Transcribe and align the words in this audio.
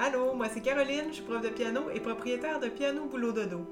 Allô, 0.00 0.32
moi 0.32 0.46
c'est 0.48 0.60
Caroline, 0.60 1.06
je 1.08 1.14
suis 1.14 1.24
prof 1.24 1.42
de 1.42 1.48
piano 1.48 1.90
et 1.92 1.98
propriétaire 1.98 2.60
de 2.60 2.68
Piano 2.68 3.06
Boulot 3.06 3.32
Dodo. 3.32 3.66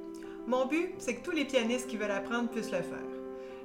Mon 0.49 0.67
but, 0.67 0.93
c'est 0.99 1.15
que 1.15 1.25
tous 1.25 1.31
les 1.31 1.45
pianistes 1.45 1.87
qui 1.87 1.97
veulent 1.97 2.11
apprendre 2.11 2.49
puissent 2.49 2.73
le 2.73 2.79
faire. 2.83 2.99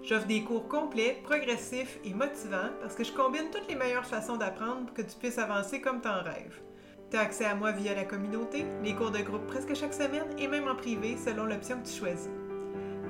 J'offre 0.03 0.27
des 0.27 0.43
cours 0.43 0.67
complets, 0.67 1.19
progressifs 1.23 1.97
et 2.05 2.13
motivants 2.13 2.69
parce 2.79 2.93
que 2.93 3.03
je 3.03 3.13
combine 3.13 3.49
toutes 3.51 3.67
les 3.67 3.73
meilleures 3.73 4.05
façons 4.05 4.37
d'apprendre 4.37 4.85
pour 4.85 4.93
que 4.93 5.01
tu 5.01 5.17
puisses 5.17 5.39
avancer 5.39 5.81
comme 5.81 6.01
t'en 6.01 6.21
rêves. 6.21 6.61
Tu 7.09 7.17
as 7.17 7.21
accès 7.21 7.45
à 7.45 7.55
moi 7.55 7.71
via 7.71 7.95
la 7.95 8.05
communauté, 8.05 8.63
les 8.83 8.93
cours 8.93 9.09
de 9.09 9.23
groupe 9.23 9.47
presque 9.47 9.73
chaque 9.73 9.95
semaine 9.95 10.29
et 10.37 10.47
même 10.47 10.67
en 10.67 10.75
privé 10.75 11.17
selon 11.17 11.45
l'option 11.45 11.81
que 11.81 11.87
tu 11.87 11.97
choisis. 11.97 12.29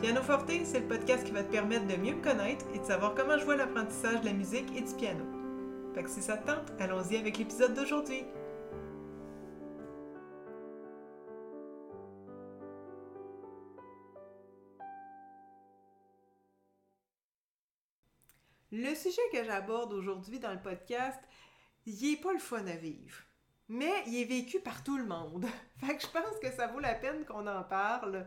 Piano 0.02 0.22
Forte, 0.22 0.50
c'est 0.64 0.80
le 0.80 0.88
podcast 0.88 1.26
qui 1.26 1.34
va 1.34 1.44
te 1.44 1.52
permettre 1.52 1.88
de 1.88 1.98
mieux 1.98 2.16
me 2.16 2.24
connaître 2.24 2.66
et 2.74 2.80
de 2.80 2.86
savoir 2.86 3.16
comment 3.16 3.38
je 3.38 3.44
vois 3.44 3.58
l'apprentissage 3.58 4.22
de 4.22 4.28
la 4.28 4.34
musique 4.34 4.72
et 4.78 4.82
du 4.82 4.94
piano. 4.96 5.26
Fait 5.94 6.04
que 6.04 6.10
si 6.10 6.22
ça 6.22 6.38
te 6.38 6.48
tente, 6.48 6.72
allons-y 6.80 7.18
avec 7.18 7.38
l'épisode 7.38 7.74
d'aujourd'hui. 7.74 8.24
Le 18.74 18.96
sujet 18.96 19.22
que 19.34 19.44
j'aborde 19.44 19.92
aujourd'hui 19.92 20.40
dans 20.40 20.54
le 20.54 20.62
podcast, 20.62 21.20
il 21.86 22.14
est 22.14 22.22
pas 22.22 22.32
le 22.32 22.40
fun 22.40 22.66
à 22.68 22.76
vivre. 22.78 23.18
Mais 23.68 23.92
il 24.08 24.16
est 24.22 24.26
vécu 24.26 24.62
par 24.62 24.82
tout 24.82 24.98
le 24.98 25.06
monde. 25.06 25.46
Fait 25.78 25.98
que 25.98 26.04
je 26.04 26.08
pense 26.08 26.40
que 26.42 26.50
ça 26.52 26.68
vaut 26.68 26.80
la 26.80 26.96
peine 26.96 27.26
qu'on 27.26 27.48
en 27.48 27.64
parle 27.64 28.26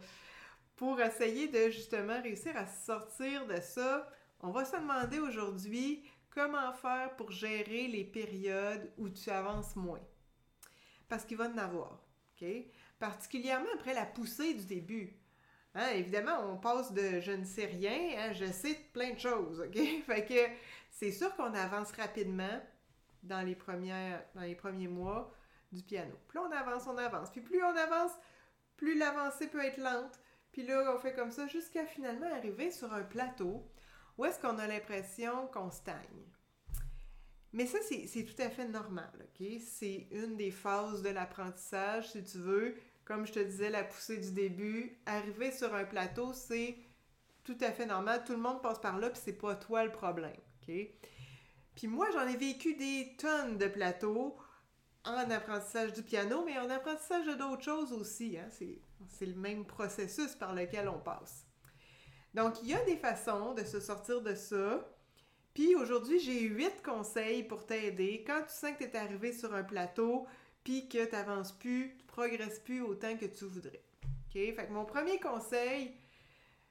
pour 0.76 1.00
essayer 1.00 1.48
de 1.48 1.70
justement 1.70 2.20
réussir 2.20 2.54
à 2.58 2.66
sortir 2.66 3.46
de 3.46 3.56
ça. 3.56 4.06
On 4.40 4.50
va 4.50 4.66
se 4.66 4.76
demander 4.76 5.18
aujourd'hui 5.18 6.04
comment 6.28 6.74
faire 6.74 7.16
pour 7.16 7.30
gérer 7.30 7.88
les 7.88 8.04
périodes 8.04 8.92
où 8.98 9.08
tu 9.08 9.30
avances 9.30 9.74
moins. 9.76 10.02
Parce 11.08 11.24
qu'il 11.24 11.38
va 11.38 11.48
en 11.48 11.56
avoir, 11.56 12.04
OK? 12.34 12.46
Particulièrement 12.98 13.70
après 13.74 13.94
la 13.94 14.04
poussée 14.04 14.52
du 14.52 14.66
début. 14.66 15.18
Hein, 15.74 15.88
évidemment, 15.94 16.38
on 16.50 16.56
passe 16.56 16.92
de 16.92 17.20
je 17.20 17.32
ne 17.32 17.44
sais 17.44 17.66
rien 17.66 18.18
à 18.18 18.32
je 18.32 18.44
sais 18.44 18.74
plein 18.92 19.12
de 19.12 19.18
choses, 19.18 19.60
OK? 19.60 19.74
Fait 20.06 20.24
que 20.24 20.54
c'est 20.90 21.10
sûr 21.10 21.34
qu'on 21.34 21.52
avance 21.52 21.90
rapidement 21.92 22.60
dans 23.24 23.42
les, 23.42 23.56
dans 24.34 24.42
les 24.42 24.54
premiers 24.54 24.88
mois 24.88 25.34
du 25.72 25.82
piano. 25.82 26.14
Plus 26.28 26.38
on 26.38 26.52
avance, 26.52 26.86
on 26.86 26.96
avance. 26.96 27.30
Puis 27.30 27.40
plus 27.40 27.62
on 27.62 27.76
avance, 27.76 28.12
plus 28.76 28.96
l'avancée 28.96 29.48
peut 29.48 29.64
être 29.64 29.78
lente. 29.78 30.20
Puis 30.52 30.64
là, 30.64 30.94
on 30.94 30.98
fait 30.98 31.14
comme 31.14 31.32
ça 31.32 31.48
jusqu'à 31.48 31.84
finalement 31.84 32.32
arriver 32.32 32.70
sur 32.70 32.92
un 32.92 33.02
plateau 33.02 33.68
où 34.16 34.24
est-ce 34.24 34.38
qu'on 34.38 34.58
a 34.58 34.68
l'impression 34.68 35.48
qu'on 35.48 35.70
stagne. 35.70 36.30
Mais 37.52 37.66
ça, 37.66 37.78
c'est 37.82 38.24
tout 38.24 38.40
à 38.40 38.50
fait 38.50 38.68
normal, 38.68 39.12
OK? 39.20 39.46
C'est 39.60 40.08
une 40.12 40.36
des 40.36 40.52
phases 40.52 41.02
de 41.02 41.10
l'apprentissage, 41.10 42.12
si 42.12 42.22
tu 42.22 42.38
veux 42.38 42.76
comme 43.04 43.26
je 43.26 43.32
te 43.32 43.38
disais, 43.38 43.70
la 43.70 43.84
poussée 43.84 44.18
du 44.18 44.32
début, 44.32 44.98
arriver 45.06 45.52
sur 45.52 45.74
un 45.74 45.84
plateau, 45.84 46.32
c'est 46.32 46.76
tout 47.44 47.56
à 47.60 47.70
fait 47.72 47.86
normal. 47.86 48.24
Tout 48.24 48.32
le 48.32 48.38
monde 48.38 48.62
passe 48.62 48.80
par 48.80 48.98
là, 48.98 49.10
puis 49.10 49.20
c'est 49.22 49.38
pas 49.38 49.54
toi 49.54 49.84
le 49.84 49.92
problème. 49.92 50.36
Puis 50.64 51.86
moi, 51.86 52.08
j'en 52.12 52.26
ai 52.26 52.36
vécu 52.36 52.74
des 52.74 53.14
tonnes 53.18 53.58
de 53.58 53.66
plateaux 53.66 54.36
en 55.04 55.30
apprentissage 55.30 55.92
du 55.92 56.02
piano, 56.02 56.42
mais 56.44 56.58
en 56.58 56.70
apprentissage 56.70 57.26
d'autres 57.36 57.62
choses 57.62 57.92
aussi. 57.92 58.38
Hein? 58.38 58.48
C'est 59.08 59.26
le 59.26 59.34
même 59.34 59.66
processus 59.66 60.34
par 60.34 60.54
lequel 60.54 60.88
on 60.88 60.98
passe. 60.98 61.46
Donc, 62.32 62.54
il 62.62 62.70
y 62.70 62.74
a 62.74 62.82
des 62.84 62.96
façons 62.96 63.54
de 63.54 63.64
se 63.64 63.80
sortir 63.80 64.22
de 64.22 64.34
ça. 64.34 64.88
Puis 65.52 65.76
aujourd'hui, 65.76 66.18
j'ai 66.18 66.40
huit 66.40 66.82
conseils 66.82 67.44
pour 67.44 67.66
t'aider. 67.66 68.24
Quand 68.26 68.42
tu 68.42 68.54
sens 68.54 68.72
que 68.78 68.84
tu 68.84 68.90
es 68.90 68.96
arrivé 68.96 69.32
sur 69.32 69.54
un 69.54 69.62
plateau, 69.62 70.26
puis 70.64 70.88
que 70.88 71.04
tu 71.04 71.12
n'avances 71.12 71.52
plus, 71.52 71.96
progresses 72.14 72.60
plus 72.60 72.80
autant 72.80 73.16
que 73.16 73.26
tu 73.26 73.44
voudrais. 73.44 73.82
OK? 74.04 74.34
Fait 74.34 74.66
que 74.66 74.72
mon 74.72 74.84
premier 74.84 75.18
conseil, 75.18 75.96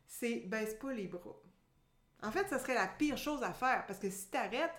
c'est 0.08 0.48
baisse 0.48 0.76
pas 0.76 0.94
les 0.94 1.08
bras. 1.08 1.36
En 2.22 2.32
fait, 2.32 2.48
ça 2.48 2.60
serait 2.60 2.76
la 2.76 2.88
pire 2.88 3.18
chose 3.18 3.44
à 3.44 3.52
faire 3.52 3.86
parce 3.86 4.00
que 4.00 4.10
si 4.10 4.30
tu 4.32 4.38
arrêtes, 4.38 4.72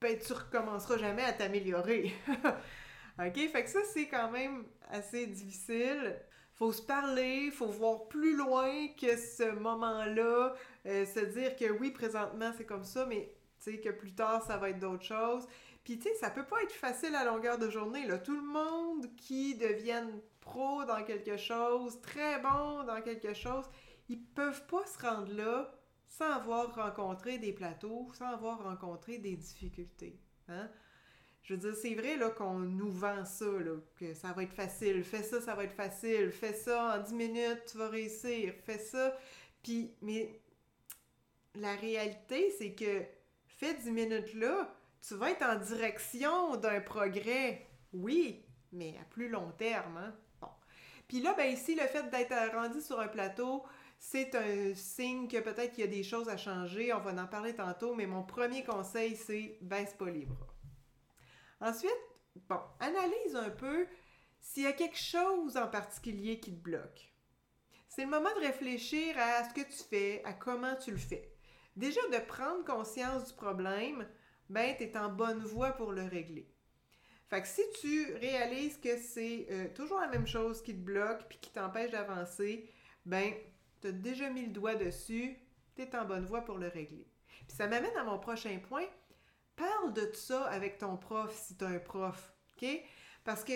ben 0.00 0.18
tu 0.18 0.32
recommenceras 0.32 0.98
jamais 0.98 1.22
à 1.22 1.32
t'améliorer. 1.32 2.12
OK? 3.18 3.34
Fait 3.34 3.62
que 3.62 3.70
ça, 3.70 3.80
c'est 3.92 4.08
quand 4.08 4.30
même 4.32 4.64
assez 4.90 5.28
difficile. 5.28 6.16
Faut 6.54 6.72
se 6.72 6.82
parler, 6.82 7.52
faut 7.52 7.68
voir 7.68 8.08
plus 8.08 8.36
loin 8.36 8.88
que 9.00 9.16
ce 9.16 9.52
moment-là, 9.52 10.54
euh, 10.86 11.06
se 11.06 11.20
dire 11.20 11.54
que 11.54 11.70
oui, 11.70 11.92
présentement, 11.92 12.52
c'est 12.56 12.66
comme 12.66 12.84
ça, 12.84 13.06
mais 13.06 13.32
tu 13.62 13.72
sais, 13.72 13.80
que 13.80 13.90
plus 13.90 14.14
tard, 14.14 14.42
ça 14.44 14.56
va 14.56 14.70
être 14.70 14.80
d'autres 14.80 15.04
choses. 15.04 15.46
Puis, 15.84 15.98
tu 15.98 16.08
sais, 16.08 16.14
ça 16.14 16.30
peut 16.30 16.46
pas 16.46 16.62
être 16.62 16.72
facile 16.72 17.14
à 17.14 17.24
longueur 17.24 17.58
de 17.58 17.68
journée, 17.68 18.06
là. 18.06 18.18
Tout 18.18 18.36
le 18.36 18.46
monde 18.46 19.14
qui 19.16 19.56
devienne 19.56 20.20
pro 20.40 20.84
dans 20.84 21.02
quelque 21.04 21.36
chose, 21.36 22.00
très 22.00 22.40
bon 22.40 22.84
dans 22.84 23.00
quelque 23.00 23.34
chose, 23.34 23.64
ils 24.08 24.22
peuvent 24.22 24.66
pas 24.66 24.84
se 24.86 24.98
rendre 25.00 25.32
là 25.32 25.72
sans 26.06 26.30
avoir 26.30 26.74
rencontré 26.74 27.38
des 27.38 27.52
plateaux, 27.52 28.08
sans 28.12 28.26
avoir 28.26 28.62
rencontré 28.62 29.18
des 29.18 29.34
difficultés. 29.34 30.20
Hein? 30.48 30.68
Je 31.42 31.54
veux 31.54 31.60
dire, 31.60 31.74
c'est 31.74 31.94
vrai 31.94 32.16
là, 32.16 32.30
qu'on 32.30 32.58
nous 32.58 32.90
vend 32.90 33.24
ça, 33.24 33.46
là, 33.46 33.76
que 33.96 34.14
ça 34.14 34.32
va 34.32 34.44
être 34.44 34.52
facile. 34.52 35.02
Fais 35.02 35.22
ça, 35.22 35.40
ça 35.40 35.54
va 35.54 35.64
être 35.64 35.74
facile. 35.74 36.30
Fais 36.30 36.52
ça 36.52 36.96
en 36.96 37.02
10 37.02 37.14
minutes, 37.14 37.62
tu 37.70 37.78
vas 37.78 37.88
réussir. 37.88 38.54
Fais 38.64 38.78
ça. 38.78 39.16
Puis, 39.62 39.94
mais 40.02 40.40
la 41.54 41.74
réalité, 41.76 42.50
c'est 42.58 42.74
que 42.74 43.02
fais 43.46 43.74
10 43.74 43.90
minutes 43.90 44.34
là, 44.34 44.72
tu 45.06 45.14
vas 45.14 45.30
être 45.30 45.42
en 45.42 45.56
direction 45.56 46.56
d'un 46.56 46.80
progrès, 46.80 47.68
oui, 47.92 48.44
mais 48.72 48.96
à 49.00 49.04
plus 49.04 49.28
long 49.28 49.50
terme. 49.58 49.96
Hein? 49.96 50.14
Bon. 50.40 50.48
Puis 51.08 51.20
là, 51.20 51.34
ben 51.34 51.52
ici, 51.52 51.74
le 51.74 51.86
fait 51.86 52.08
d'être 52.10 52.54
rendu 52.54 52.80
sur 52.80 53.00
un 53.00 53.08
plateau, 53.08 53.64
c'est 53.98 54.34
un 54.34 54.74
signe 54.74 55.28
que 55.28 55.38
peut-être 55.40 55.72
qu'il 55.72 55.84
y 55.84 55.88
a 55.88 55.90
des 55.90 56.02
choses 56.02 56.28
à 56.28 56.36
changer. 56.36 56.92
On 56.92 57.00
va 57.00 57.12
en 57.22 57.26
parler 57.26 57.54
tantôt, 57.54 57.94
mais 57.94 58.06
mon 58.06 58.22
premier 58.22 58.64
conseil, 58.64 59.16
c'est 59.16 59.58
baisse 59.60 59.94
pas 59.94 60.10
les 60.10 60.24
bras. 60.24 60.54
Ensuite, 61.60 61.90
bon, 62.48 62.60
analyse 62.80 63.36
un 63.36 63.50
peu 63.50 63.86
s'il 64.40 64.64
y 64.64 64.66
a 64.66 64.72
quelque 64.72 64.98
chose 64.98 65.56
en 65.56 65.68
particulier 65.68 66.40
qui 66.40 66.52
te 66.52 66.60
bloque. 66.60 67.12
C'est 67.88 68.04
le 68.04 68.10
moment 68.10 68.34
de 68.36 68.40
réfléchir 68.40 69.14
à 69.18 69.48
ce 69.48 69.54
que 69.54 69.60
tu 69.60 69.84
fais, 69.88 70.22
à 70.24 70.32
comment 70.32 70.74
tu 70.76 70.90
le 70.90 70.96
fais. 70.96 71.32
Déjà, 71.76 72.00
de 72.10 72.18
prendre 72.26 72.64
conscience 72.64 73.26
du 73.28 73.34
problème, 73.34 74.06
ben, 74.52 74.76
tu 74.76 74.84
es 74.84 74.96
en 74.98 75.08
bonne 75.08 75.42
voie 75.44 75.72
pour 75.72 75.92
le 75.92 76.02
régler. 76.02 76.46
Fait 77.28 77.40
que 77.40 77.48
si 77.48 77.62
tu 77.80 78.14
réalises 78.16 78.76
que 78.76 78.98
c'est 78.98 79.46
euh, 79.50 79.68
toujours 79.74 79.98
la 79.98 80.08
même 80.08 80.26
chose 80.26 80.62
qui 80.62 80.74
te 80.74 80.80
bloque 80.80 81.26
puis 81.28 81.38
qui 81.40 81.50
t'empêche 81.50 81.90
d'avancer, 81.90 82.68
ben, 83.06 83.32
tu 83.80 83.88
as 83.88 83.92
déjà 83.92 84.28
mis 84.28 84.44
le 84.44 84.52
doigt 84.52 84.74
dessus, 84.74 85.38
tu 85.74 85.82
es 85.82 85.96
en 85.96 86.04
bonne 86.04 86.26
voie 86.26 86.42
pour 86.42 86.58
le 86.58 86.68
régler. 86.68 87.06
Puis 87.48 87.56
ça 87.56 87.66
m'amène 87.66 87.96
à 87.96 88.04
mon 88.04 88.18
prochain 88.18 88.58
point. 88.68 88.84
Parle 89.56 89.94
de 89.94 90.10
ça 90.12 90.44
avec 90.44 90.76
ton 90.76 90.98
prof 90.98 91.34
si 91.34 91.56
tu 91.56 91.64
as 91.64 91.68
un 91.68 91.78
prof, 91.78 92.34
OK? 92.56 92.68
Parce 93.24 93.44
que 93.44 93.54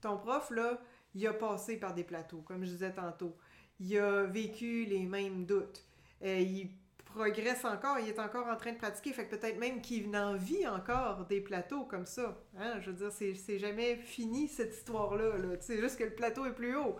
ton 0.00 0.18
prof, 0.18 0.50
là, 0.50 0.80
il 1.14 1.24
a 1.28 1.32
passé 1.32 1.76
par 1.76 1.94
des 1.94 2.02
plateaux, 2.02 2.42
comme 2.42 2.64
je 2.64 2.70
disais 2.70 2.92
tantôt. 2.92 3.36
Il 3.78 3.96
a 3.96 4.24
vécu 4.24 4.84
les 4.86 5.06
mêmes 5.06 5.46
doutes. 5.46 5.84
Euh, 6.22 6.40
il 6.40 6.72
progresse 7.14 7.64
encore, 7.64 7.98
il 8.00 8.08
est 8.08 8.18
encore 8.18 8.48
en 8.48 8.56
train 8.56 8.72
de 8.72 8.78
pratiquer, 8.78 9.12
fait 9.12 9.26
que 9.26 9.36
peut-être 9.36 9.58
même 9.58 9.80
qu'il 9.80 10.14
en 10.16 10.34
vit 10.34 10.66
encore 10.66 11.24
des 11.26 11.40
plateaux 11.40 11.84
comme 11.84 12.06
ça. 12.06 12.36
Hein? 12.58 12.80
Je 12.80 12.90
veux 12.90 12.96
dire, 12.96 13.12
c'est 13.12 13.58
jamais 13.58 13.96
fini 13.96 14.48
cette 14.48 14.74
histoire-là. 14.74 15.38
-là, 15.38 15.56
c'est 15.60 15.80
juste 15.80 15.96
que 15.98 16.04
le 16.04 16.14
plateau 16.14 16.44
est 16.46 16.54
plus 16.54 16.76
haut. 16.76 16.96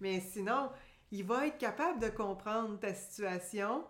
Mais 0.00 0.20
sinon, 0.20 0.70
il 1.10 1.24
va 1.24 1.46
être 1.48 1.58
capable 1.58 2.00
de 2.00 2.08
comprendre 2.08 2.78
ta 2.78 2.94
situation, 2.94 3.84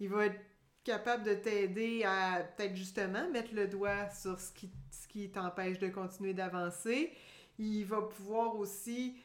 il 0.00 0.08
va 0.08 0.26
être 0.26 0.40
capable 0.82 1.22
de 1.24 1.34
t'aider 1.34 2.04
à 2.04 2.42
peut-être 2.42 2.74
justement 2.74 3.28
mettre 3.30 3.54
le 3.54 3.68
doigt 3.68 4.08
sur 4.10 4.40
ce 4.40 4.52
qui, 4.52 4.70
ce 4.90 5.06
qui 5.06 5.30
t'empêche 5.30 5.78
de 5.78 5.88
continuer 5.88 6.34
d'avancer. 6.34 7.12
Il 7.58 7.84
va 7.84 8.02
pouvoir 8.02 8.56
aussi 8.56 9.16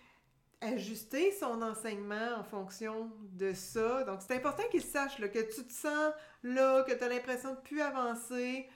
ajuster 0.74 1.32
son 1.32 1.62
enseignement 1.62 2.38
en 2.38 2.44
fonction 2.44 3.12
de 3.22 3.54
ça. 3.54 4.04
Donc, 4.04 4.20
c'est 4.22 4.36
important 4.36 4.64
qu'il 4.72 4.82
sache 4.82 5.18
que 5.18 5.56
tu 5.56 5.66
te 5.66 5.74
sens 5.74 6.14
là, 6.44 6.84
que 6.84 6.94
tu 6.94 7.04
as 7.04 7.10
l'impression 7.10 7.54
de 7.54 7.60
plus 7.60 7.82
avancer. 7.82 8.68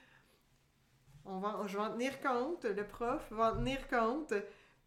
On 1.25 1.39
va, 1.39 1.61
je 1.67 1.77
vais 1.77 1.83
en 1.83 1.91
tenir 1.91 2.19
compte, 2.21 2.65
le 2.65 2.87
prof 2.87 3.27
va 3.31 3.53
en 3.53 3.57
tenir 3.57 3.87
compte, 3.87 4.33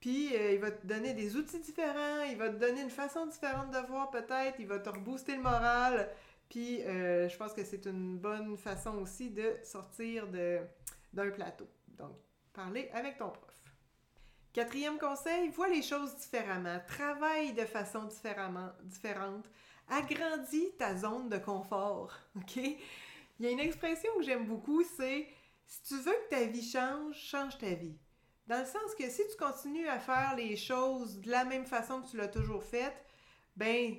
puis 0.00 0.34
euh, 0.34 0.52
il 0.52 0.58
va 0.58 0.72
te 0.72 0.84
donner 0.86 1.14
des 1.14 1.36
outils 1.36 1.60
différents, 1.60 2.22
il 2.28 2.36
va 2.36 2.48
te 2.48 2.56
donner 2.56 2.80
une 2.80 2.90
façon 2.90 3.26
différente 3.26 3.70
de 3.70 3.86
voir 3.86 4.10
peut-être, 4.10 4.58
il 4.58 4.66
va 4.66 4.80
te 4.80 4.88
rebooster 4.88 5.36
le 5.36 5.42
moral, 5.42 6.10
puis 6.48 6.82
euh, 6.82 7.28
je 7.28 7.36
pense 7.36 7.52
que 7.52 7.64
c'est 7.64 7.86
une 7.86 8.18
bonne 8.18 8.56
façon 8.56 8.98
aussi 8.98 9.30
de 9.30 9.56
sortir 9.62 10.26
d'un 11.12 11.30
plateau. 11.30 11.68
Donc, 11.86 12.16
parler 12.52 12.90
avec 12.92 13.18
ton 13.18 13.28
prof. 13.28 13.61
Quatrième 14.52 14.98
conseil, 14.98 15.48
vois 15.48 15.68
les 15.68 15.80
choses 15.80 16.14
différemment, 16.16 16.78
travaille 16.86 17.54
de 17.54 17.64
façon 17.64 18.04
différemment, 18.04 18.70
différente, 18.82 19.48
agrandis 19.88 20.72
ta 20.78 20.94
zone 20.94 21.30
de 21.30 21.38
confort, 21.38 22.12
OK? 22.36 22.56
Il 22.56 23.46
y 23.46 23.46
a 23.46 23.50
une 23.50 23.60
expression 23.60 24.10
que 24.18 24.22
j'aime 24.22 24.46
beaucoup, 24.46 24.82
c'est 24.96 25.26
si 25.66 25.82
tu 25.84 25.94
veux 25.96 26.12
que 26.12 26.28
ta 26.30 26.44
vie 26.44 26.62
change, 26.62 27.16
change 27.16 27.56
ta 27.56 27.72
vie. 27.74 27.96
Dans 28.46 28.58
le 28.58 28.66
sens 28.66 28.94
que 28.98 29.08
si 29.08 29.22
tu 29.26 29.36
continues 29.38 29.88
à 29.88 29.98
faire 29.98 30.34
les 30.36 30.56
choses 30.56 31.20
de 31.20 31.30
la 31.30 31.44
même 31.44 31.64
façon 31.64 32.02
que 32.02 32.10
tu 32.10 32.18
l'as 32.18 32.28
toujours 32.28 32.62
fait, 32.62 32.92
ben 33.56 33.96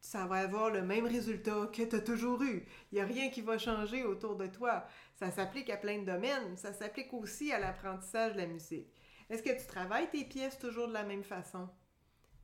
ça 0.00 0.26
va 0.26 0.36
avoir 0.36 0.70
le 0.70 0.82
même 0.82 1.06
résultat 1.06 1.68
que 1.72 1.82
tu 1.82 1.96
as 1.96 2.00
toujours 2.00 2.42
eu. 2.42 2.66
Il 2.90 2.94
n'y 2.94 3.00
a 3.00 3.04
rien 3.04 3.28
qui 3.28 3.42
va 3.42 3.58
changer 3.58 4.04
autour 4.04 4.36
de 4.36 4.46
toi. 4.46 4.86
Ça 5.14 5.30
s'applique 5.30 5.70
à 5.70 5.76
plein 5.76 5.98
de 5.98 6.06
domaines. 6.06 6.56
Ça 6.56 6.72
s'applique 6.72 7.12
aussi 7.12 7.52
à 7.52 7.58
l'apprentissage 7.58 8.32
de 8.32 8.38
la 8.38 8.46
musique. 8.46 8.88
Est-ce 9.32 9.42
que 9.42 9.58
tu 9.58 9.66
travailles 9.66 10.10
tes 10.10 10.24
pièces 10.24 10.58
toujours 10.58 10.88
de 10.88 10.92
la 10.92 11.04
même 11.04 11.24
façon? 11.24 11.66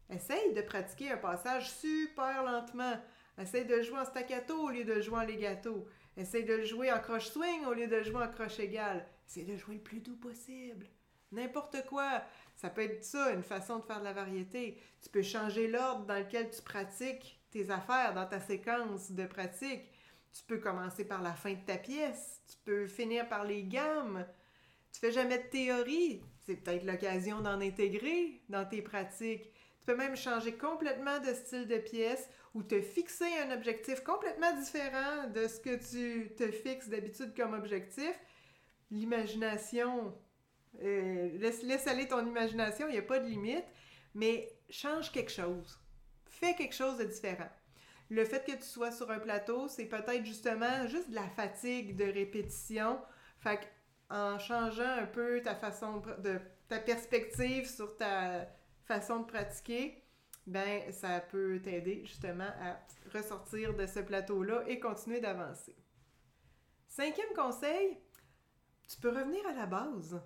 Essaye 0.08 0.55
de 0.55 0.62
pratiquer 0.62 1.11
un 1.11 1.19
passage 1.19 1.70
super 1.70 2.43
lentement. 2.43 2.94
Essaye 3.37 3.67
de 3.67 3.82
jouer 3.82 3.99
en 3.99 4.06
staccato 4.06 4.58
au 4.58 4.70
lieu 4.70 4.85
de 4.85 4.99
jouer 5.02 5.19
en 5.19 5.26
legato. 5.26 5.87
Essaye 6.17 6.44
de 6.44 6.55
le 6.55 6.64
jouer 6.64 6.90
en 6.90 6.99
croche 6.99 7.29
swing 7.29 7.67
au 7.67 7.75
lieu 7.75 7.88
de 7.88 8.02
jouer 8.02 8.23
en 8.23 8.29
croche 8.31 8.58
égale. 8.58 9.06
Essaye 9.29 9.44
de 9.44 9.55
jouer 9.55 9.75
le 9.75 9.82
plus 9.82 10.00
doux 10.00 10.17
possible. 10.17 10.87
N'importe 11.31 11.85
quoi. 11.85 12.23
Ça 12.56 12.70
peut 12.70 12.85
être 12.85 13.05
ça, 13.05 13.32
une 13.32 13.43
façon 13.43 13.81
de 13.81 13.85
faire 13.85 14.00
de 14.00 14.05
la 14.05 14.14
variété. 14.14 14.81
Tu 15.02 15.11
peux 15.11 15.20
changer 15.20 15.69
l'ordre 15.69 16.06
dans 16.06 16.19
lequel 16.19 16.49
tu 16.49 16.62
pratiques 16.62 17.38
tes 17.50 17.70
affaires 17.70 18.14
dans 18.14 18.26
ta 18.26 18.40
séquence 18.40 19.11
de 19.11 19.26
pratique. 19.26 19.93
Tu 20.32 20.43
peux 20.43 20.58
commencer 20.58 21.05
par 21.05 21.20
la 21.20 21.35
fin 21.35 21.52
de 21.52 21.67
ta 21.67 21.76
pièce, 21.76 22.40
tu 22.49 22.56
peux 22.64 22.87
finir 22.87 23.29
par 23.29 23.44
les 23.44 23.64
gammes. 23.64 24.25
Tu 24.90 25.00
fais 25.00 25.12
jamais 25.12 25.37
de 25.37 25.49
théorie, 25.49 26.23
c'est 26.48 26.56
peut-être 26.56 26.84
l'occasion 26.84 27.42
d'en 27.42 27.60
intégrer 27.60 28.40
dans 28.48 28.64
tes 28.64 28.80
pratiques. 28.80 29.52
Tu 29.80 29.84
peux 29.84 29.94
même 29.94 30.16
changer 30.16 30.54
complètement 30.54 31.18
de 31.18 31.34
style 31.34 31.66
de 31.66 31.76
pièce 31.76 32.26
ou 32.54 32.62
te 32.62 32.80
fixer 32.80 33.28
un 33.46 33.54
objectif 33.54 34.02
complètement 34.02 34.54
différent 34.56 35.28
de 35.34 35.46
ce 35.46 35.60
que 35.60 35.76
tu 35.76 36.34
te 36.36 36.50
fixes 36.50 36.88
d'habitude 36.88 37.34
comme 37.36 37.52
objectif. 37.52 38.18
L'imagination, 38.90 40.14
euh, 40.82 41.36
laisse, 41.36 41.62
laisse 41.62 41.86
aller 41.86 42.08
ton 42.08 42.26
imagination, 42.26 42.88
il 42.88 42.92
n'y 42.92 42.98
a 42.98 43.02
pas 43.02 43.18
de 43.18 43.28
limite, 43.28 43.66
mais 44.14 44.48
change 44.70 45.12
quelque 45.12 45.30
chose. 45.30 45.78
Fais 46.24 46.54
quelque 46.54 46.74
chose 46.74 46.96
de 46.96 47.04
différent. 47.04 47.50
Le 48.08 48.24
fait 48.24 48.42
que 48.46 48.56
tu 48.56 48.64
sois 48.64 48.90
sur 48.90 49.10
un 49.10 49.18
plateau, 49.18 49.68
c'est 49.68 49.84
peut-être 49.84 50.24
justement 50.24 50.86
juste 50.86 51.10
de 51.10 51.14
la 51.14 51.28
fatigue 51.28 51.94
de 51.94 52.04
répétition. 52.04 52.98
Fait 53.38 53.68
en 54.10 54.38
changeant 54.38 54.99
un 54.99 55.06
peu 55.06 55.40
ta 55.43 55.55
façon 55.55 56.02
de 56.19 56.40
ta 56.69 56.78
perspective 56.78 57.69
sur 57.69 57.96
ta 57.96 58.46
façon 58.84 59.20
de 59.20 59.26
pratiquer, 59.26 60.02
ben 60.46 60.90
ça 60.93 61.20
peut 61.20 61.60
t'aider 61.62 62.05
justement 62.06 62.50
à 62.60 62.78
ressortir 63.12 63.75
de 63.75 63.87
ce 63.87 64.00
plateau-là 64.00 64.64
et 64.66 64.81
continuer 64.81 65.20
d'avancer. 65.20 65.76
Cinquième 66.87 67.34
conseil, 67.34 67.99
tu 68.88 68.99
peux 68.99 69.10
revenir 69.10 69.46
à 69.46 69.52
la 69.52 69.66
base. 69.66 70.20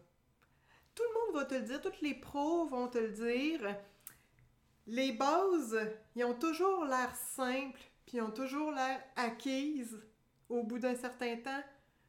Tout 0.95 1.03
le 1.03 1.21
monde 1.21 1.37
va 1.37 1.45
te 1.45 1.55
le 1.55 1.63
dire, 1.63 1.81
tous 1.81 2.01
les 2.03 2.15
pros 2.15 2.67
vont 2.67 2.89
te 2.89 2.99
le 2.99 3.11
dire. 3.11 3.77
Les 4.87 5.13
bases, 5.13 5.79
ils 6.15 6.25
ont 6.25 6.35
toujours 6.35 6.85
l'air 6.85 7.15
simples, 7.15 7.81
puis 8.07 8.19
ils 8.19 8.23
ont 8.23 8.31
toujours 8.31 8.71
l'air 8.71 9.03
acquises 9.17 10.01
au 10.49 10.63
bout 10.63 10.79
d'un 10.79 10.95
certain 10.95 11.37
temps, 11.37 11.63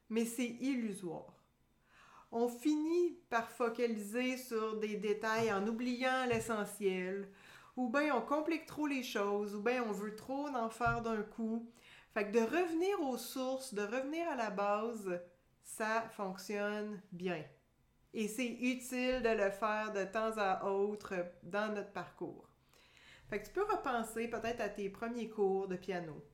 mais 0.09 0.25
c'est 0.25 0.45
illusoire. 0.45 1.32
On 2.35 2.47
finit 2.47 3.11
par 3.29 3.51
focaliser 3.51 4.37
sur 4.37 4.79
des 4.79 4.95
détails 4.95 5.53
en 5.53 5.67
oubliant 5.67 6.25
l'essentiel, 6.27 7.29
ou 7.77 7.89
bien 7.89 8.15
on 8.15 8.21
complique 8.21 8.65
trop 8.65 8.87
les 8.87 9.03
choses, 9.03 9.53
ou 9.53 9.61
bien 9.61 9.83
on 9.87 9.91
veut 9.91 10.15
trop 10.15 10.47
en 10.47 10.67
faire 10.67 11.03
d'un 11.03 11.21
coup. 11.21 11.69
Fait 12.11 12.25
que 12.25 12.31
de 12.31 12.39
revenir 12.39 12.99
aux 13.01 13.19
sources, 13.19 13.75
de 13.75 13.83
revenir 13.83 14.27
à 14.27 14.35
la 14.35 14.49
base, 14.49 15.21
ça 15.61 16.09
fonctionne 16.09 16.99
bien. 17.11 17.45
Et 18.15 18.27
c'est 18.27 18.49
utile 18.49 19.21
de 19.21 19.29
le 19.29 19.51
faire 19.51 19.93
de 19.93 20.03
temps 20.03 20.35
à 20.37 20.65
autre 20.71 21.13
dans 21.43 21.71
notre 21.71 21.93
parcours. 21.93 22.49
Fait 23.29 23.41
que 23.41 23.45
tu 23.45 23.53
peux 23.53 23.63
repenser 23.63 24.27
peut-être 24.27 24.61
à 24.61 24.69
tes 24.69 24.89
premiers 24.89 25.29
cours 25.29 25.67
de 25.67 25.75
piano. 25.75 26.25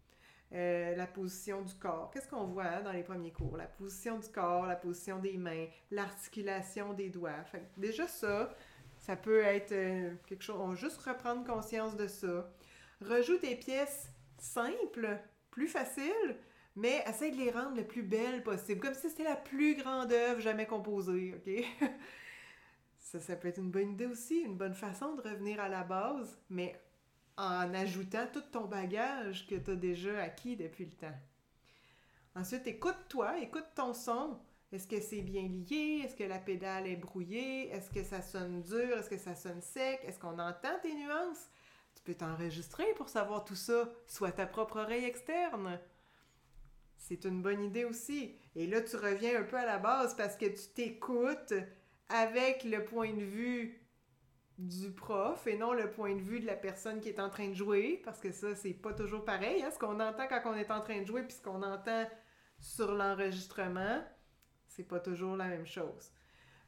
Euh, 0.51 0.95
la 0.95 1.05
position 1.05 1.61
du 1.61 1.75
corps. 1.75 2.09
Qu'est-ce 2.11 2.27
qu'on 2.27 2.45
voit 2.45 2.63
hein, 2.63 2.81
dans 2.81 2.91
les 2.91 3.03
premiers 3.03 3.31
cours? 3.31 3.55
La 3.55 3.67
position 3.67 4.17
du 4.17 4.27
corps, 4.29 4.65
la 4.65 4.75
position 4.75 5.19
des 5.19 5.37
mains, 5.37 5.67
l'articulation 5.91 6.93
des 6.93 7.09
doigts. 7.09 7.43
Déjà 7.77 8.07
ça, 8.07 8.49
ça 8.97 9.15
peut 9.15 9.41
être 9.41 9.71
euh, 9.73 10.15
quelque 10.25 10.43
chose, 10.43 10.59
on 10.59 10.73
juste 10.73 10.97
reprendre 11.03 11.45
conscience 11.45 11.95
de 11.95 12.07
ça. 12.07 12.51
Rejoue 12.99 13.37
des 13.37 13.55
pièces 13.55 14.11
simples, 14.39 15.19
plus 15.51 15.67
faciles, 15.67 16.37
mais 16.75 17.03
essaye 17.07 17.31
de 17.31 17.37
les 17.37 17.51
rendre 17.51 17.75
le 17.75 17.85
plus 17.85 18.03
belles 18.03 18.41
possible, 18.41 18.81
comme 18.81 18.95
si 18.95 19.07
c'était 19.07 19.25
la 19.25 19.35
plus 19.35 19.75
grande 19.75 20.11
œuvre 20.11 20.39
jamais 20.39 20.65
composée, 20.65 21.35
OK? 21.35 21.63
ça, 22.97 23.19
ça 23.19 23.35
peut 23.35 23.49
être 23.49 23.59
une 23.59 23.69
bonne 23.69 23.91
idée 23.91 24.07
aussi, 24.07 24.39
une 24.39 24.57
bonne 24.57 24.73
façon 24.73 25.13
de 25.13 25.21
revenir 25.21 25.59
à 25.59 25.69
la 25.69 25.83
base, 25.83 26.39
mais 26.49 26.81
en 27.39 27.73
ajoutant 27.73 28.27
tout 28.31 28.43
ton 28.51 28.65
bagage 28.65 29.47
que 29.47 29.55
tu 29.55 29.71
as 29.71 29.75
déjà 29.75 30.23
acquis 30.23 30.57
depuis 30.57 30.85
le 30.85 30.91
temps. 30.91 31.15
Ensuite, 32.35 32.67
écoute-toi, 32.67 33.39
écoute 33.39 33.67
ton 33.75 33.93
son. 33.93 34.37
Est-ce 34.73 34.87
que 34.87 34.99
c'est 34.99 35.21
bien 35.21 35.47
lié? 35.47 36.01
Est-ce 36.03 36.15
que 36.15 36.25
la 36.25 36.37
pédale 36.37 36.87
est 36.87 36.97
brouillée? 36.97 37.69
Est-ce 37.69 37.89
que 37.89 38.03
ça 38.03 38.21
sonne 38.21 38.61
dur? 38.61 38.97
Est-ce 38.97 39.09
que 39.09 39.17
ça 39.17 39.35
sonne 39.35 39.61
sec? 39.61 40.01
Est-ce 40.05 40.19
qu'on 40.19 40.37
entend 40.37 40.77
tes 40.81 40.93
nuances? 40.93 41.49
Tu 41.95 42.03
peux 42.03 42.13
t'enregistrer 42.13 42.93
pour 42.95 43.07
savoir 43.07 43.45
tout 43.45 43.55
ça, 43.55 43.89
soit 44.05 44.33
ta 44.33 44.45
propre 44.45 44.81
oreille 44.81 45.05
externe. 45.05 45.79
C'est 46.97 47.23
une 47.23 47.41
bonne 47.41 47.63
idée 47.63 47.85
aussi. 47.85 48.35
Et 48.55 48.67
là, 48.67 48.81
tu 48.81 48.97
reviens 48.97 49.39
un 49.39 49.43
peu 49.43 49.57
à 49.57 49.65
la 49.65 49.79
base 49.79 50.13
parce 50.15 50.35
que 50.35 50.45
tu 50.45 50.67
t'écoutes 50.75 51.53
avec 52.09 52.65
le 52.65 52.83
point 52.83 53.13
de 53.13 53.23
vue 53.23 53.78
du 54.59 54.91
prof 54.91 55.47
et 55.47 55.57
non 55.57 55.71
le 55.73 55.89
point 55.89 56.15
de 56.15 56.21
vue 56.21 56.41
de 56.41 56.45
la 56.45 56.55
personne 56.55 56.99
qui 56.99 57.07
est 57.07 57.19
en 57.19 57.29
train 57.29 57.47
de 57.47 57.53
jouer, 57.53 58.01
parce 58.03 58.19
que 58.19 58.31
ça, 58.31 58.55
c'est 58.55 58.73
pas 58.73 58.93
toujours 58.93 59.23
pareil. 59.23 59.63
Hein? 59.63 59.71
Ce 59.71 59.79
qu'on 59.79 59.99
entend 60.01 60.27
quand 60.27 60.41
on 60.45 60.53
est 60.53 60.69
en 60.69 60.81
train 60.81 61.01
de 61.01 61.07
jouer, 61.07 61.23
puis 61.23 61.33
ce 61.33 61.41
qu'on 61.41 61.63
entend 61.63 62.05
sur 62.59 62.93
l'enregistrement, 62.93 64.03
c'est 64.67 64.83
pas 64.83 64.99
toujours 64.99 65.37
la 65.37 65.47
même 65.47 65.65
chose. 65.65 66.11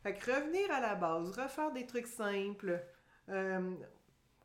Fait 0.03 0.13
que 0.13 0.31
revenir 0.31 0.71
à 0.71 0.79
la 0.79 0.95
base, 0.95 1.38
refaire 1.38 1.73
des 1.73 1.85
trucs 1.85 2.07
simples, 2.07 2.81
euh, 3.27 3.75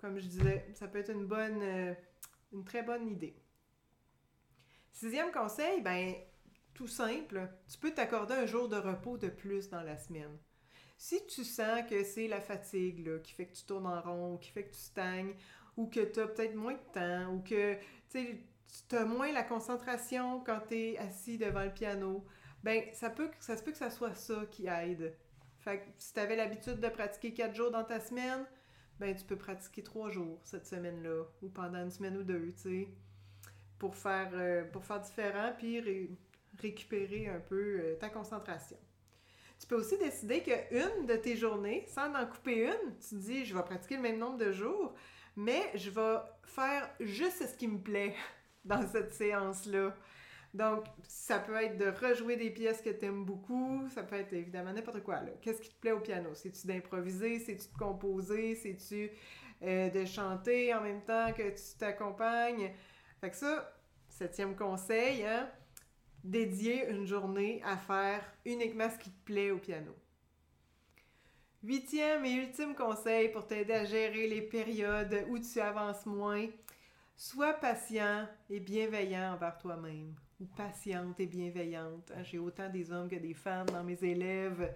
comme 0.00 0.19
je 0.19 0.26
disais, 0.26 0.69
ça 0.75 0.88
peut 0.88 0.98
être 0.98 1.12
une 1.12 1.26
bonne, 1.26 1.62
euh, 1.62 1.94
une 2.52 2.64
très 2.64 2.82
bonne 2.82 3.08
idée. 3.08 3.40
Sixième 4.90 5.31
conseil, 5.31 5.82
ben, 5.82 6.14
tout 6.75 6.88
simple, 6.88 7.48
tu 7.70 7.78
peux 7.78 7.94
t'accorder 7.94 8.34
un 8.34 8.46
jour 8.46 8.69
de 8.69 8.76
repos 8.76 9.19
de 9.19 9.28
plus 9.28 9.70
dans 9.70 9.82
la 9.82 9.96
semaine. 9.96 10.37
Si 10.96 11.26
tu 11.26 11.44
sens 11.44 11.82
que 11.88 12.03
c'est 12.05 12.26
la 12.26 12.41
fatigue 12.41 13.20
qui 13.22 13.32
fait 13.32 13.46
que 13.46 13.55
tu 13.55 13.65
tournes 13.65 13.86
en 13.86 14.00
rond, 14.00 14.34
ou 14.34 14.38
qui 14.38 14.50
fait 14.50 14.65
que 14.65 14.72
tu 14.72 14.81
stagnes, 14.81 15.34
ou 15.76 15.86
que 15.86 16.00
tu 16.00 16.20
as 16.20 16.26
peut-être 16.26 16.55
moins 16.55 16.74
de 16.74 16.93
temps, 16.93 17.32
ou 17.34 17.43
que 17.43 17.76
tu 18.10 18.96
as 18.96 19.05
moins 19.05 19.31
la 19.32 19.43
concentration 19.43 20.41
quand 20.41 20.60
tu 20.69 20.74
es 20.74 20.98
assis 20.98 21.38
devant 21.38 21.65
le 21.65 21.72
piano, 21.72 22.24
ben 22.62 22.82
ça 22.93 23.10
peut 23.10 23.31
se 23.41 23.53
peut 23.62 23.72
que 23.72 23.76
ça 23.79 23.91
soit 23.91 24.15
ça 24.15 24.46
qui 24.50 24.67
aide. 24.67 25.15
Fait 25.58 25.81
que 25.81 25.84
si 25.98 26.15
tu 26.15 26.20
avais 26.20 26.36
l'habitude 26.36 26.81
de 26.81 26.88
pratiquer 26.88 27.34
quatre 27.34 27.55
jours 27.55 27.70
dans 27.70 27.84
ta 27.84 28.00
semaine, 28.00 28.46
ben 28.98 29.15
tu 29.15 29.24
peux 29.24 29.36
pratiquer 29.36 29.82
trois 29.82 30.10
jours 30.10 30.41
cette 30.44 30.67
semaine-là, 30.67 31.24
ou 31.43 31.48
pendant 31.48 31.82
une 31.82 31.91
semaine 31.91 32.17
ou 32.17 32.22
deux, 32.22 32.53
tu 32.56 32.62
sais, 32.62 32.88
pour 33.79 33.94
faire, 33.94 34.31
euh, 34.32 34.65
pour 34.65 34.84
faire 34.84 35.00
différent, 35.00 35.53
puis 35.58 36.08
récupérer 36.58 37.29
un 37.29 37.41
peu 37.41 37.81
euh, 37.81 37.96
ta 37.96 38.08
concentration. 38.08 38.79
Tu 39.58 39.67
peux 39.67 39.77
aussi 39.77 39.96
décider 39.98 40.43
qu'une 40.43 41.06
de 41.06 41.17
tes 41.17 41.36
journées, 41.36 41.84
sans 41.89 42.15
en 42.15 42.27
couper 42.27 42.67
une, 42.67 42.96
tu 43.08 43.15
dis 43.17 43.44
je 43.44 43.56
vais 43.56 43.63
pratiquer 43.63 43.96
le 43.96 44.03
même 44.03 44.19
nombre 44.19 44.39
de 44.39 44.53
jours, 44.53 44.94
mais 45.34 45.70
je 45.75 45.91
vais 45.91 46.19
faire 46.44 46.89
juste 47.01 47.46
ce 47.46 47.56
qui 47.56 47.69
me 47.69 47.79
plaît 47.79 48.15
dans 48.65 48.86
cette 48.86 49.15
séance-là. 49.15 49.94
Donc, 50.55 50.84
ça 51.06 51.39
peut 51.39 51.56
être 51.56 51.77
de 51.77 51.89
rejouer 51.89 52.36
des 52.36 52.51
pièces 52.51 52.81
que 52.81 52.89
tu 52.89 53.05
aimes 53.05 53.25
beaucoup, 53.25 53.86
ça 53.91 54.03
peut 54.03 54.17
être 54.17 54.32
évidemment 54.32 54.72
n'importe 54.72 55.03
quoi. 55.03 55.20
Qu'est-ce 55.43 55.60
qui 55.60 55.69
te 55.69 55.79
plaît 55.79 55.93
au 55.93 56.01
piano? 56.01 56.34
C'est-tu 56.34 56.67
d'improviser? 56.67 57.41
C'est-tu 57.41 57.69
de 57.69 57.79
composer? 57.79 58.55
C'est-tu 58.55 59.10
euh, 59.63 59.91
de 59.91 60.05
chanter 60.06 60.72
en 60.75 60.81
même 60.81 61.03
temps 61.03 61.32
que 61.34 61.51
tu 61.51 61.79
t'accompagnes? 61.79 62.72
Fait 63.20 63.31
que 63.31 63.36
ça, 63.36 63.70
septième 64.08 64.56
conseil, 64.56 65.25
hein? 65.25 65.51
Dédier 66.26 66.88
une 66.90 67.06
journée 67.06 67.62
à 67.64 67.76
faire 67.76 68.22
uniquement 68.44 68.90
ce 68.90 68.98
qui 68.98 69.10
te 69.10 69.24
plaît 69.24 69.50
au 69.50 69.58
piano. 69.58 69.94
Huitième 71.62 72.24
et 72.24 72.32
ultime 72.32 72.74
conseil 72.74 73.28
pour 73.30 73.46
t'aider 73.46 73.72
à 73.72 73.84
gérer 73.84 74.26
les 74.26 74.42
périodes 74.42 75.24
où 75.28 75.38
tu 75.38 75.60
avances 75.60 76.04
moins, 76.06 76.46
sois 77.16 77.54
patient 77.54 78.28
et 78.50 78.60
bienveillant 78.60 79.34
envers 79.34 79.58
toi-même. 79.58 80.14
Ou 80.38 80.44
patiente 80.44 81.18
et 81.18 81.26
bienveillante. 81.26 82.12
Hein, 82.14 82.22
j'ai 82.22 82.38
autant 82.38 82.68
des 82.68 82.92
hommes 82.92 83.08
que 83.08 83.16
des 83.16 83.32
femmes 83.32 83.68
dans 83.70 83.82
mes 83.82 84.04
élèves. 84.04 84.74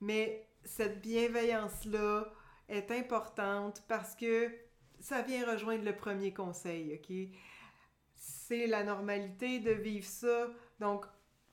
Mais 0.00 0.48
cette 0.64 1.00
bienveillance-là 1.00 2.26
est 2.68 2.90
importante 2.90 3.84
parce 3.86 4.16
que 4.16 4.50
ça 4.98 5.22
vient 5.22 5.50
rejoindre 5.50 5.84
le 5.84 5.94
premier 5.94 6.34
conseil, 6.34 6.94
OK? 6.94 7.16
C'est 8.14 8.66
la 8.66 8.82
normalité 8.82 9.60
de 9.60 9.70
vivre 9.70 10.06
ça 10.06 10.48
donc, 10.80 11.04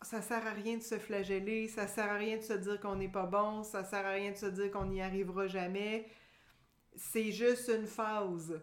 ça 0.02 0.22
sert 0.22 0.46
à 0.48 0.52
rien 0.52 0.78
de 0.78 0.82
se 0.82 0.98
flageller, 0.98 1.68
ça 1.68 1.86
sert 1.88 2.10
à 2.10 2.16
rien 2.16 2.38
de 2.38 2.42
se 2.42 2.54
dire 2.54 2.80
qu'on 2.80 2.96
n'est 2.96 3.10
pas 3.10 3.26
bon, 3.26 3.64
ça 3.64 3.84
sert 3.84 4.06
à 4.06 4.12
rien 4.12 4.32
de 4.32 4.38
se 4.38 4.46
dire 4.46 4.72
qu'on 4.72 4.86
n'y 4.86 5.02
arrivera 5.02 5.48
jamais. 5.48 6.08
C'est 6.96 7.32
juste 7.32 7.70
une 7.70 7.88
phase. 7.88 8.60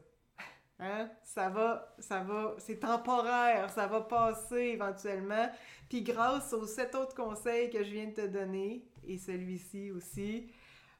Hein? 0.78 1.10
Ça 1.22 1.50
va, 1.50 1.94
ça 1.98 2.22
va, 2.22 2.56
c'est 2.58 2.80
temporaire, 2.80 3.70
ça 3.70 3.86
va 3.86 4.00
passer 4.00 4.72
éventuellement. 4.74 5.50
Puis 5.88 6.02
grâce 6.02 6.52
aux 6.52 6.66
sept 6.66 6.94
autres 6.94 7.14
conseils 7.14 7.70
que 7.70 7.84
je 7.84 7.90
viens 7.90 8.06
de 8.06 8.14
te 8.14 8.26
donner, 8.26 8.88
et 9.04 9.18
celui-ci 9.18 9.90
aussi, 9.90 10.50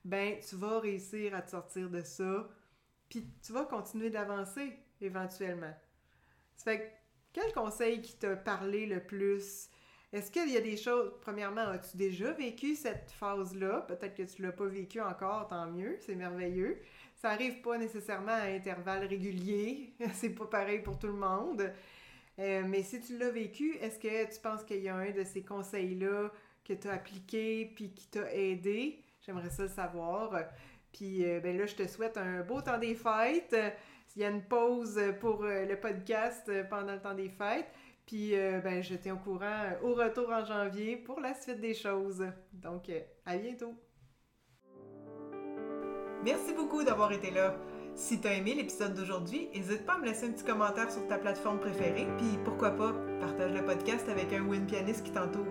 ben 0.04 0.38
tu 0.46 0.56
vas 0.56 0.78
réussir 0.78 1.34
à 1.34 1.42
te 1.42 1.50
sortir 1.50 1.88
de 1.90 2.02
ça, 2.02 2.48
puis 3.08 3.32
tu 3.42 3.52
vas 3.52 3.64
continuer 3.64 4.10
d'avancer 4.10 4.78
éventuellement. 5.00 5.74
Ça 6.56 6.72
fait 6.72 6.92
quel 7.34 7.52
conseil 7.52 8.00
qui 8.00 8.14
t'a 8.14 8.36
parlé 8.36 8.86
le 8.86 9.00
plus? 9.00 9.68
Est-ce 10.12 10.30
qu'il 10.30 10.48
y 10.50 10.56
a 10.56 10.60
des 10.60 10.76
choses, 10.76 11.12
premièrement, 11.20 11.62
as-tu 11.62 11.96
déjà 11.96 12.30
vécu 12.30 12.76
cette 12.76 13.10
phase-là? 13.10 13.80
Peut-être 13.88 14.14
que 14.14 14.22
tu 14.22 14.40
ne 14.40 14.46
l'as 14.46 14.52
pas 14.52 14.66
vécu 14.66 15.00
encore, 15.00 15.48
tant 15.48 15.66
mieux, 15.66 15.96
c'est 16.00 16.14
merveilleux. 16.14 16.80
Ça 17.16 17.30
arrive 17.30 17.60
pas 17.62 17.76
nécessairement 17.76 18.30
à 18.30 18.44
intervalles 18.44 19.06
réguliers, 19.06 19.92
c'est 20.14 20.30
pas 20.30 20.46
pareil 20.46 20.78
pour 20.78 20.96
tout 20.98 21.08
le 21.08 21.14
monde. 21.14 21.72
Euh, 22.38 22.62
mais 22.68 22.84
si 22.84 23.00
tu 23.00 23.18
l'as 23.18 23.30
vécu, 23.30 23.76
est-ce 23.80 23.98
que 23.98 24.32
tu 24.32 24.40
penses 24.40 24.62
qu'il 24.62 24.82
y 24.82 24.88
a 24.88 24.94
un 24.94 25.10
de 25.10 25.24
ces 25.24 25.42
conseils-là 25.42 26.30
que 26.64 26.72
tu 26.72 26.86
as 26.86 26.92
appliqué 26.92 27.72
puis 27.74 27.92
qui 27.92 28.06
t'a 28.06 28.32
aidé? 28.32 29.02
J'aimerais 29.20 29.50
ça 29.50 29.64
le 29.64 29.68
savoir. 29.68 30.32
Puis 30.94 31.26
euh, 31.26 31.40
ben 31.40 31.58
là, 31.58 31.66
je 31.66 31.74
te 31.74 31.86
souhaite 31.86 32.16
un 32.16 32.40
beau 32.40 32.62
temps 32.62 32.78
des 32.78 32.94
fêtes. 32.94 33.54
Il 34.16 34.22
y 34.22 34.24
a 34.24 34.30
une 34.30 34.42
pause 34.42 34.98
pour 35.20 35.44
euh, 35.44 35.66
le 35.66 35.78
podcast 35.78 36.50
pendant 36.70 36.94
le 36.94 37.00
temps 37.00 37.14
des 37.14 37.28
fêtes. 37.28 37.66
Puis 38.06 38.32
ben, 38.62 38.82
je 38.82 38.96
t'ai 38.96 39.12
au 39.12 39.16
courant 39.16 39.64
au 39.82 39.94
retour 39.94 40.28
en 40.28 40.44
janvier 40.44 40.96
pour 40.96 41.20
la 41.20 41.32
suite 41.32 41.58
des 41.58 41.72
choses. 41.72 42.22
Donc, 42.52 42.90
à 43.24 43.38
bientôt! 43.38 43.74
Merci 46.22 46.52
beaucoup 46.52 46.84
d'avoir 46.84 47.12
été 47.12 47.30
là. 47.30 47.56
Si 47.94 48.20
tu 48.20 48.28
as 48.28 48.34
aimé 48.34 48.54
l'épisode 48.54 48.94
d'aujourd'hui, 48.94 49.48
n'hésite 49.54 49.86
pas 49.86 49.94
à 49.94 49.98
me 49.98 50.06
laisser 50.06 50.26
un 50.26 50.32
petit 50.32 50.44
commentaire 50.44 50.90
sur 50.90 51.06
ta 51.06 51.16
plateforme 51.16 51.60
préférée, 51.60 52.06
puis 52.18 52.38
pourquoi 52.44 52.72
pas, 52.72 52.92
partage 53.20 53.52
le 53.52 53.64
podcast 53.64 54.08
avec 54.08 54.32
un 54.32 54.42
ou 54.42 54.54
une 54.54 54.66
pianiste 54.66 55.04
qui 55.04 55.12
t'entoure. 55.12 55.44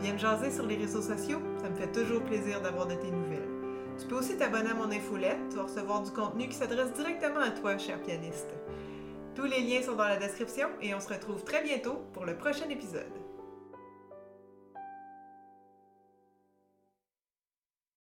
Viens 0.00 0.14
me 0.14 0.18
jaser 0.18 0.50
sur 0.50 0.66
les 0.66 0.76
réseaux 0.76 1.02
sociaux, 1.02 1.40
ça 1.60 1.68
me 1.68 1.74
fait 1.74 1.92
toujours 1.92 2.22
plaisir 2.22 2.62
d'avoir 2.62 2.86
de 2.86 2.94
tes 2.94 3.10
nouvelles. 3.10 3.49
Tu 4.00 4.06
peux 4.06 4.16
aussi 4.16 4.36
t'abonner 4.38 4.70
à 4.70 4.74
mon 4.74 4.90
infolette, 4.90 5.52
vas 5.54 5.64
recevoir 5.64 6.02
du 6.02 6.10
contenu 6.10 6.48
qui 6.48 6.54
s'adresse 6.54 6.92
directement 6.94 7.40
à 7.40 7.50
toi, 7.50 7.76
cher 7.76 8.00
pianiste. 8.00 8.48
Tous 9.34 9.44
les 9.44 9.60
liens 9.60 9.82
sont 9.82 9.94
dans 9.94 10.08
la 10.08 10.16
description 10.16 10.68
et 10.80 10.94
on 10.94 11.00
se 11.00 11.08
retrouve 11.08 11.44
très 11.44 11.62
bientôt 11.62 12.00
pour 12.14 12.24
le 12.24 12.34
prochain 12.34 12.68
épisode. 12.70 13.19